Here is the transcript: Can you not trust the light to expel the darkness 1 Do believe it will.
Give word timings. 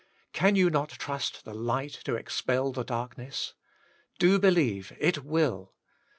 Can 0.33 0.55
you 0.55 0.71
not 0.71 0.89
trust 0.89 1.45
the 1.45 1.53
light 1.53 1.91
to 2.05 2.15
expel 2.15 2.71
the 2.71 2.83
darkness 2.83 3.53
1 4.13 4.15
Do 4.17 4.39
believe 4.39 4.93
it 4.99 5.23
will. 5.23 5.75